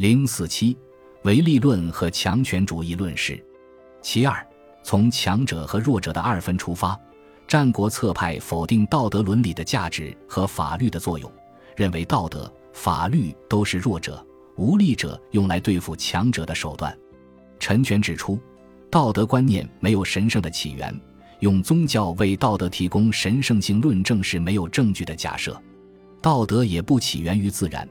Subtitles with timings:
[0.00, 0.74] 零四七，
[1.24, 3.38] 唯利论和强权主义论是。
[4.00, 4.42] 其二，
[4.82, 6.98] 从强者和弱者的二分出发，
[7.46, 11.30] 战国策派否定道德伦理的价值和法律的作用，
[11.76, 14.26] 认为道德、法律都是弱者、
[14.56, 16.98] 无力者用来对付强者的手段。
[17.58, 18.40] 陈权指出，
[18.90, 20.98] 道德观念没有神圣的起源，
[21.40, 25.62] 用宗教为道德提供神圣性论证是没有证据的假设。
[26.22, 27.86] 道德也不起源于自然。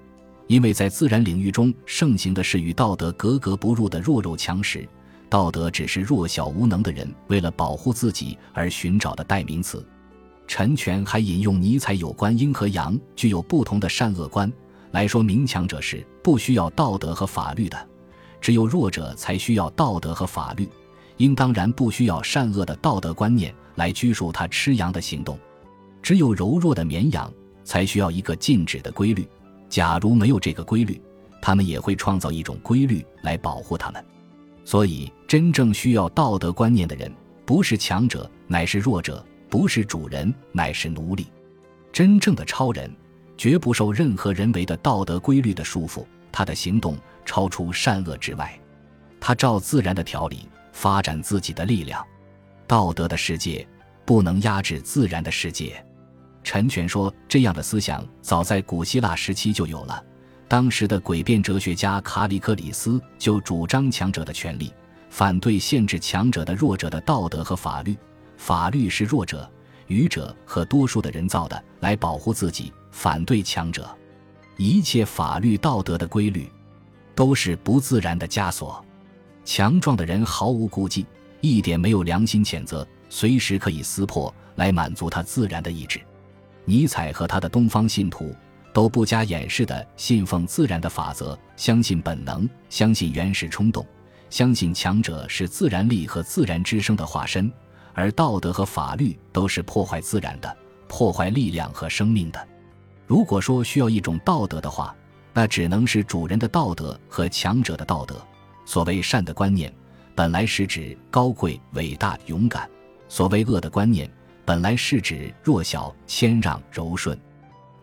[0.49, 4.89] 因为在自然领域中盛行的是与道德格格不入的弱肉强食，
[5.29, 9.85] 道德只是弱小无能的人为了保护自己而寻找的代名词。
[10.47, 14.51] 陈权还引用尼采有关阴和阳具有不同的善恶观
[14.89, 17.77] 来说明，强者是不需要道德和法律的，
[18.41, 20.67] 只有弱者才需要道德和法律。
[21.17, 25.37] 应当然不需要善恶的道德观念来拘束他吃羊的行动，
[26.01, 27.31] 只有柔弱的绵羊
[27.63, 29.27] 才需要一个禁止的规律。
[29.69, 30.99] 假如没有这个规律，
[31.41, 34.03] 他们也会创造一种规律来保护他们。
[34.65, 37.11] 所以，真正需要道德观念的人，
[37.45, 41.27] 不是强者，乃是弱者；不是主人，乃是奴隶。
[41.91, 42.91] 真正的超人，
[43.37, 48.59] 绝不受任何人为的道德规律的束缚，他的行动超出善恶之外，
[49.19, 52.05] 他照自然的条理发展自己的力量。
[52.67, 53.67] 道德的世界
[54.05, 55.83] 不能压制自然的世界。
[56.49, 60.03] 陈权说：“这样的思想早在古希腊时期就有了。
[60.47, 64.73] 当时的诡辩哲学家卡里克里斯就主张强者的权利，
[65.11, 67.95] 反对限制强者的弱者的道德和法律。
[68.35, 69.47] 法律是弱者、
[69.85, 73.87] 愚者和多数的人造的，来保护自己，反对强者。
[74.57, 76.51] 一切法律道德的规律，
[77.13, 78.83] 都是不自然的枷锁。
[79.45, 81.05] 强壮的人毫无顾忌，
[81.41, 86.01] 一点没有良心谴责，随时可以撕破，来满足他自然的意志。”
[86.69, 88.31] 尼采和他的东方信徒
[88.71, 93.83] 都不加掩饰地信奉自然的法则，相信本能，相信原始冲动，
[94.29, 97.51] 相信强者是自然力和自然之声的化身，
[97.95, 102.47] 而道德和法律都是破坏自然的，破坏力量和生命的。
[103.07, 104.95] 如果说需要一种道德的话，
[105.33, 108.15] 那只能是主人的道德和强者的道德。
[108.63, 109.73] 所谓善的观念，
[110.13, 112.69] 本来是指高贵、伟大、勇敢；
[113.07, 114.07] 所谓恶的观念。
[114.49, 117.15] 本来是指弱小、谦让、柔顺，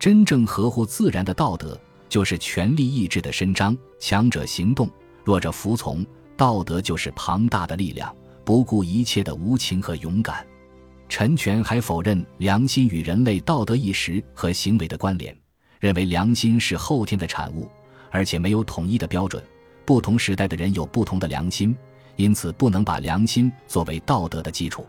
[0.01, 4.91] 真正合乎自然的道德，就是权力意志的伸张，强者行动，
[5.23, 6.05] 弱者服从。
[6.37, 8.13] 道德就是庞大的力量，
[8.45, 10.45] 不顾一切的无情和勇敢。
[11.09, 15.33] 陈权还否认良心与人类道德意识和行为的关联，
[15.79, 17.71] 认为良心是后天的产物，
[18.11, 19.41] 而且没有统一的标准，
[19.85, 21.77] 不同时代的人有不同的良心，
[22.17, 24.85] 因此不能把良心作为道德的基础。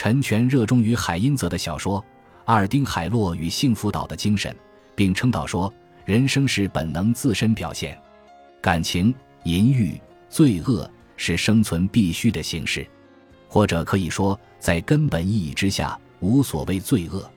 [0.00, 2.00] 陈全热衷于海因泽的小说
[2.46, 4.56] 《阿尔丁海洛与幸福岛》的精神，
[4.94, 5.70] 并称道说
[6.06, 8.00] ：“人生是本能自身表现，
[8.62, 10.00] 感情、淫欲、
[10.30, 12.86] 罪恶是生存必须的形式，
[13.46, 17.30] 或者可以说，在根本意义之下，无所谓罪恶。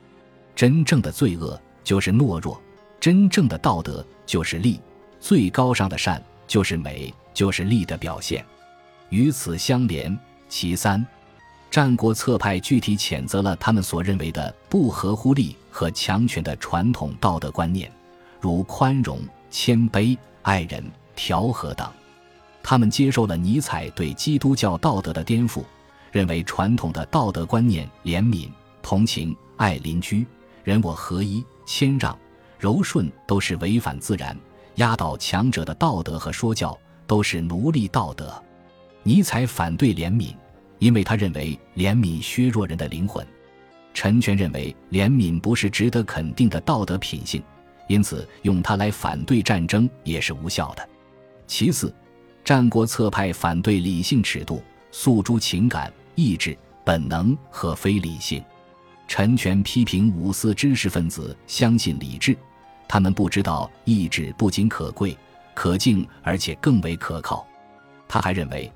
[0.55, 2.61] 真正的罪恶就是懦弱，
[2.97, 4.79] 真正的道德就是利，
[5.19, 8.41] 最高尚的善就是美，就是利的表现。
[9.09, 11.05] 与此相连，其三。”
[11.73, 17.91] 战国策派具体谴责了他们所认为的不合乎利和强权的传统道德观念，
[18.39, 19.19] 如宽容、
[19.49, 20.83] 谦卑、爱人、
[21.15, 21.91] 调和等。
[22.61, 25.63] 他们接受了尼采对基督教道德的颠覆，
[26.11, 28.47] 认为传统的道德观念——怜悯、
[28.83, 30.23] 同情、爱邻居、
[30.63, 32.15] 人我合一、谦让、
[32.59, 34.37] 柔顺——都是违反自然、
[34.75, 38.31] 压倒强者的道德和说教，都是奴隶道德。
[39.01, 40.35] 尼采反对怜悯。
[40.83, 43.25] 因为他认为怜悯削弱人的灵魂，
[43.93, 47.41] 陈权认为怜悯不是值得肯定的道德品性，
[47.87, 50.85] 因此用它来反对战争也是无效的。
[51.47, 51.95] 其次，
[52.43, 54.61] 战国策派反对理性尺度，
[54.91, 58.43] 诉诸情感、意志、本能和非理性。
[59.07, 62.35] 陈权批评五四知识分子相信理智，
[62.89, 65.17] 他们不知道意志不仅可贵、
[65.53, 67.47] 可敬，而且更为可靠。
[68.05, 68.69] 他还认为。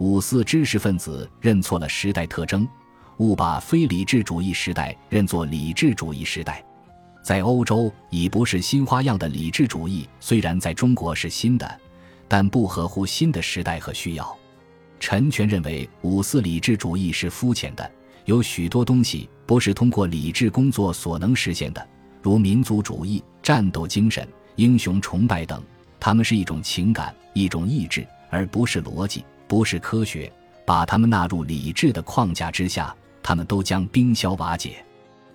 [0.00, 2.66] 五四知识分子认错了时代特征，
[3.18, 6.64] 误把非理智主义时代认作理智主义时代。
[7.22, 11.80] 在欧洲已不是新花样的理智主义，虽然在中国是新的，
[12.26, 14.34] 但不合乎新的时代和需要。
[14.98, 17.92] 陈权认为五四理智主义是肤浅的，
[18.24, 21.88] 有许多东西不是通过理智工作所能实现的，
[22.22, 24.26] 如民族主义、战斗精神、
[24.56, 25.62] 英雄崇拜等，
[26.00, 29.22] 它们是一种情感、一种意志，而不是逻辑。
[29.50, 30.32] 不是科学，
[30.64, 34.76] 把他们纳入理智的框架之下，他们都将冰消瓦解。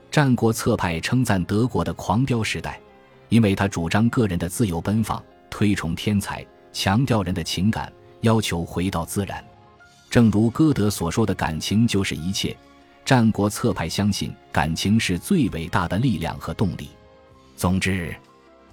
[0.09, 2.79] 战国策派称赞德国的狂飙时代，
[3.27, 7.91] 因为他主张个人的自由奔放，推崇天才，强调人的情感，
[8.21, 9.44] 要求回到自然。
[10.09, 12.56] 正如歌德所说的：“感情就是一切。”
[13.03, 16.88] 战国策派相信感情是最伟大的力量和动力。
[17.57, 18.15] 总之，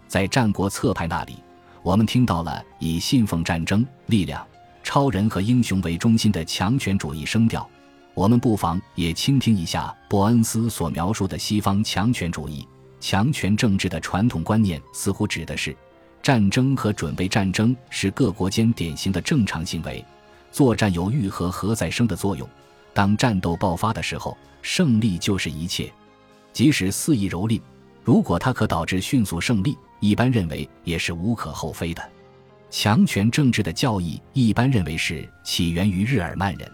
[0.07, 1.35] 在战国策派那里，
[1.83, 4.47] 我们听到了以信奉战争、力量、
[4.93, 7.67] 超人和英雄为中心的强权主义声调。
[8.13, 12.69] 我们不妨也倾听一下伯恩斯所描述的西方强权主义、
[13.01, 15.75] 强权政治的传统观念，似乎指的是
[16.23, 20.05] 战争和准备战争是各国间典型的正常行为，
[20.51, 22.47] 作战有愈合核再生的作用。
[22.93, 25.91] 当战斗爆发的时候，胜利就是一切，
[26.53, 27.59] 即使肆意蹂躏，
[28.05, 32.03] 如果它可导致迅速胜利，一般认为也是无可厚非的。
[32.73, 36.73] 强权政治的教义一般认为是起源于日耳曼人。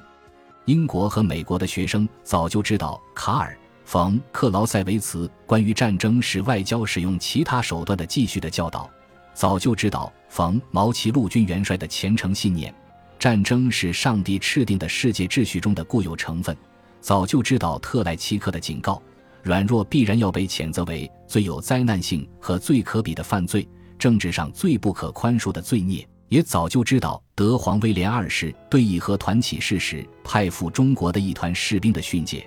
[0.65, 3.53] 英国和美国的学生早就知道卡尔·
[3.85, 8.89] 冯·克劳塞维茨关于战争是外交使用其他手段的继续的教导，
[9.35, 12.73] 早就知道冯·毛奇陆军元帅的虔诚信念，
[13.19, 16.57] 战争是上帝敕定的世界秩序中的固有成分，
[17.01, 19.03] 早就知道特赖奇克的警告，
[19.43, 23.67] 软弱必然要被谴责为最有灾难性和最可比的犯罪，
[23.99, 26.09] 政治上最不可宽恕的罪孽。
[26.29, 32.47] 也早就知道德皇威廉二世对义和团起事时派赴中国的一团士兵的训诫，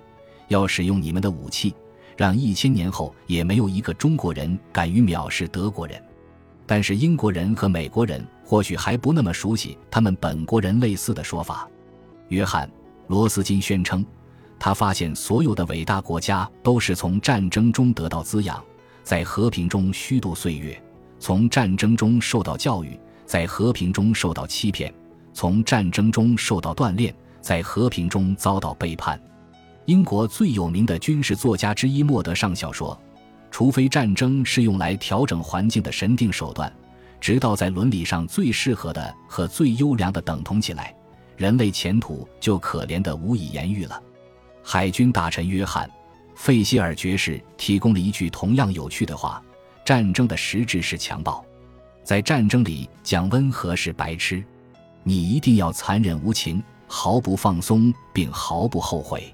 [0.49, 1.73] 要使用你们的武器，
[2.15, 5.99] 让一千年后也没有一个中国人敢于藐视德国人。
[6.67, 11.67] 但是英国人和美国人或许还不那么熟悉他们本国人类似的说法。
[12.27, 12.67] 约翰·
[13.07, 14.05] 罗斯金宣称，
[14.59, 18.63] 他发现所有的伟大国家都是从战争中得到滋养，
[19.03, 20.79] 在和平中虚度岁月，
[21.21, 22.99] 从战争中受到教育。
[23.23, 24.93] 在和平中受到欺骗，
[25.31, 29.17] 从战争中受到锻炼，在和平中遭到背叛。
[29.85, 32.99] 英国最有名的军事作家之一莫德上校说
[33.49, 36.69] ：“除非战争是用来调整环境的神定手段，
[37.21, 40.93] 直到在伦理上最适合的和最优良的等同起来，
[41.37, 44.01] 人类前途就可怜得无以言喻了。”
[44.61, 45.87] 海军大臣约翰·
[46.35, 49.41] 费希尔爵士提供了一句同样有趣的话
[49.85, 51.43] ：“战争的实质是强暴。”
[52.03, 54.43] 在战争里讲温和是白痴，
[55.03, 59.33] 你一定要残忍无情，毫不放松，并毫不后悔。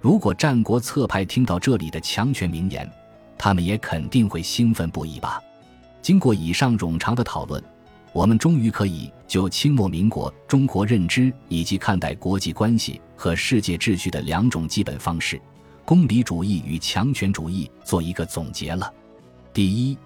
[0.00, 2.90] 如果战国策派听到这里的强权名言，
[3.36, 5.38] 他们也肯定会兴奋不已吧。
[6.00, 7.62] 经过以上冗长的讨论，
[8.12, 15.38] 我们终于可以就清末民国中国认知以及看待国际关系和世界秩序的两种基本方式——
[15.84, 18.90] 公理主义与强权主义——做一个总结了。
[19.52, 19.96] 第一。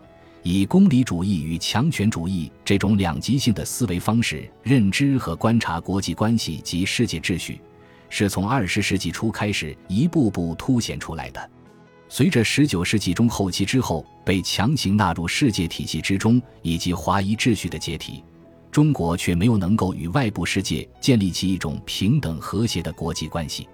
[0.45, 7.61] 以公理主义与强权主义这种两极性的思维方式认知和观察国际关系及世界秩序，
[8.09, 11.51] 是从二十世纪初开始一步步凸显出来的。
[12.09, 18.25] 随着十九世纪中后期之后被强行纳入世界体系之中，以及华夷秩序的解体，
[18.73, 23.69] 中国却没有能够与外部世界建立起一种平等和谐的国际关系。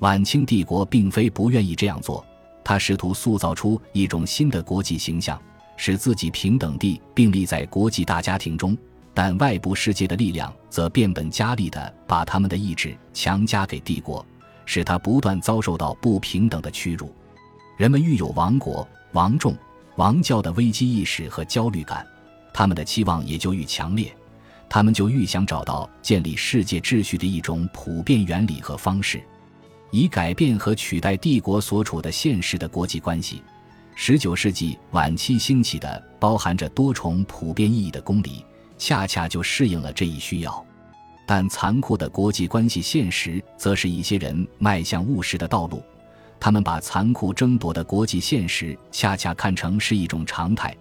[0.00, 2.22] 晚清帝国并非不愿意这样做，
[2.72, 5.38] 他试图塑造出一种新的国际形象。
[5.76, 8.74] 使自己平等地并立在国际大家庭中，
[9.12, 14.24] 但外部世界的力量则变本加厉地把他们的意志强加给帝国，
[14.64, 17.14] 使他不断遭受到不平等的屈辱。
[17.76, 19.54] 人们愈有亡国、王众、
[19.96, 22.06] 王教的危机意识和焦虑感，
[22.54, 24.14] 他们的期望也就愈强烈，
[24.66, 29.22] 他们就愈想找到建立世界秩序的一种普遍原理和方式，
[29.92, 33.42] 以改变和取代帝国所处的现实的国际关系。
[33.94, 38.44] 十九世纪晚期兴起的包含着多重普遍意义的公理，
[38.78, 40.66] 恰恰就适应了这一需要。
[41.26, 45.82] 但残酷的国际关系现实，则是一些人迈向务实的道路。
[46.40, 50.74] 他们把残酷争夺的国际现实，恰恰看成是一种常态。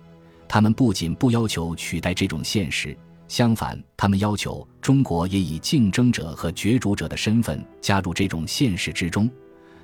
[0.48, 2.98] 他们不仅不要求取代这种现实，
[3.32, 9.32] 相反，他们要求中国也以竞争者和角逐者的身份加入这种现实之中。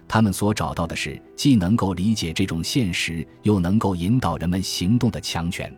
[0.05, 5.73] 他们所找到的是既能够理解这种现实，又能够引导人们行动的强权。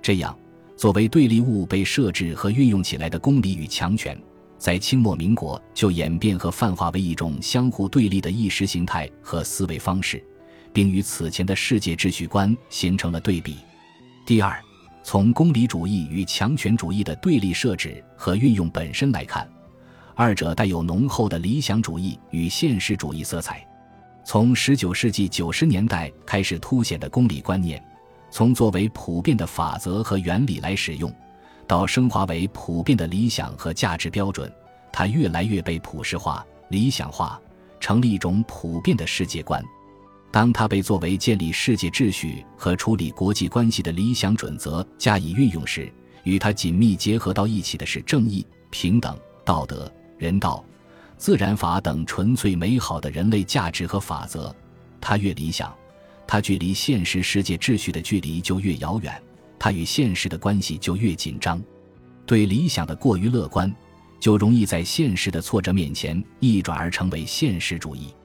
[0.00, 0.38] 这样，
[0.76, 4.16] 作为对立物被设置和运用起来的公理与强权，
[4.56, 10.22] 在清末民国就演变和泛化为一种相互对立的意识形态和思维方式，
[10.72, 13.56] 并与此前的世界秩序观形成了对比。
[14.24, 14.56] 第二，
[15.10, 19.44] 从功利主义与强权主义的对立设置和运用本身来看。
[20.14, 23.66] 二者带有浓厚的理想主义与现实主义色彩。
[24.24, 27.82] 从十九世纪九十年代开始凸显的公理观念，
[28.30, 31.12] 从作为普遍的法则和原理来使用，
[31.66, 34.48] 到升华为普遍的理想和价值标准，
[34.92, 37.36] 它越来越被普世化、理想化，
[37.80, 39.60] 成立一种普遍的世界观。
[40.32, 50.64] 当它被作为建立世界秩序和处理国际关系的理想准则加以运用时，与它紧密结合到一起的是正义、平等、道德、人道、
[51.16, 54.54] 自然法等纯粹美好的人类价值和法则。
[55.00, 55.74] 它越理想，
[56.26, 59.20] 它距离现实世界秩序的距离就越遥远，
[59.58, 61.60] 它与现实的关系就越紧张。
[62.24, 63.74] 对理想的过于乐观，
[64.20, 68.14] 就容易在现实的挫折面前一转而成为现实主义。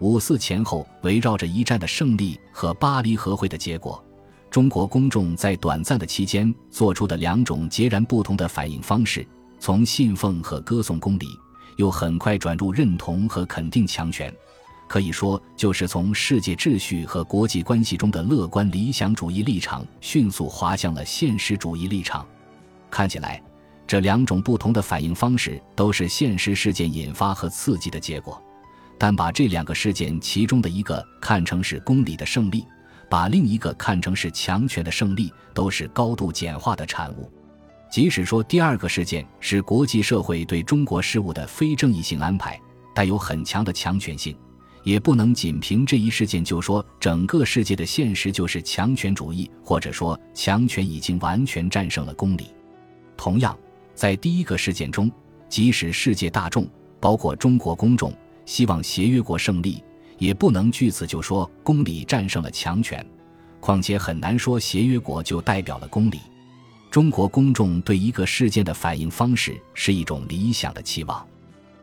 [0.00, 4.02] 五四前后，围绕着一战的胜利和巴黎和会的结果。
[4.50, 9.24] 中国公众在短暂的期间做出的两种截然不同的反应方式，
[9.58, 11.28] 从信奉和歌颂公理，
[11.76, 14.34] 又很快转入认同和肯定强权，
[14.88, 22.26] 可以说就是从世界秩序和国际关系中的乐观理想主义立场，迅速滑向了现实主义立场。
[22.90, 23.40] 看起来，
[23.86, 28.42] 这两种不同的反应方式都是现实事件引发和刺激的结果，
[29.00, 32.62] 但把这两个事件其中的一个看成是公理的胜利。
[33.08, 37.28] 把另一个看成是强权的胜利，都是高度简化的产物。
[37.90, 42.56] 即使说第二个事件是国际社会对中国事务的非正义性安排，
[42.94, 44.36] 带有很强的强权性，
[44.84, 52.46] 也不能仅凭这一事件就说整个世界的现实就是强权主义，或者说强权已经完全战胜了公理。
[53.16, 53.58] 同样，
[53.92, 55.10] 在第一个事件中，
[55.48, 56.64] 即使世界大众，
[57.00, 59.82] 包括中国公众，希望协约国胜利。
[60.18, 63.02] 也不能据此就说公理战胜了强权，
[63.58, 66.20] 况且很难说协约国就代表了公理。
[66.90, 71.26] 中国公众对一个事件的反应方式是一种理想的期望，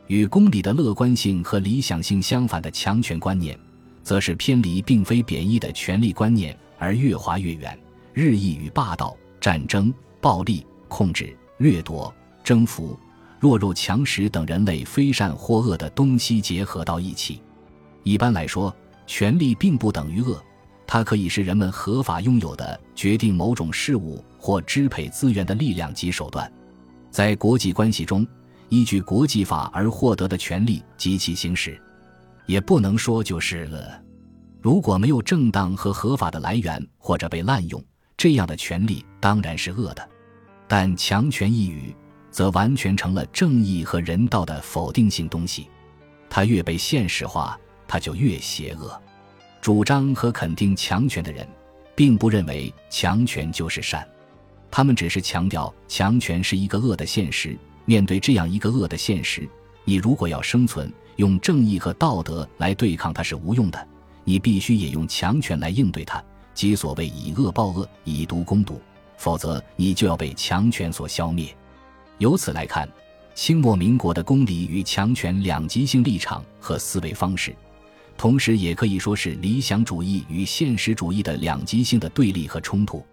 [0.05, 3.59] 与公理的乐观性和理想性相反的强权观念，
[4.03, 7.75] 则是偏离并非贬义的权力观念而越滑越远，
[8.13, 12.95] 日益与霸道、战争、暴力、控制、掠夺、征服、
[13.39, 17.41] 弱肉强食等人类非善或恶的东西结合到一起。
[18.03, 18.75] 一般来说，
[19.05, 20.41] 权力并不等于恶，
[20.85, 26.51] 它可以是人们合法拥有的决定某种事物或支配资源的力量及手段。
[27.11, 28.25] 在国际关系中，
[28.69, 31.79] 依据国际法而获得的权利及其行使，
[32.45, 33.81] 也不能说就是恶。
[34.61, 37.83] 如果没有正当和合法的来源或者被滥用，
[38.17, 40.09] 这样的权利当然是恶的。
[40.67, 41.95] 但强权一语，
[42.37, 45.67] 则完全成了正义和人道的否定性东西，
[46.29, 47.59] 它越被现实化。
[47.87, 49.01] 它就越邪恶。
[49.59, 51.47] 主张和肯定强权的人，
[51.95, 54.07] 并不认为强权就是善，
[54.69, 57.57] 他们只是强调强权是一个恶的现实。
[57.85, 59.49] 面对这样一个恶的现实，
[59.83, 63.87] 你如果要生存，用正义和道德来对抗它是无用的，
[64.23, 68.79] 你必须也用强权来应对它，即所谓以恶报恶，以毒攻毒，
[69.17, 71.51] 否则你就要被强权所消灭。
[72.19, 72.89] 由此来看，
[73.35, 77.55] 清末民国的公理与强权两极性立场和思维方式。
[78.17, 83.05] 同时，也可以说是理想主义与现实主义的两极性的对立和冲突。